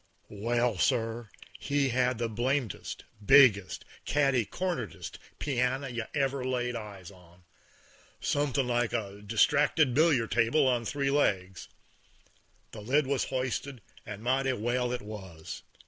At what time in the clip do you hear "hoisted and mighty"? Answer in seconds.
13.25-14.53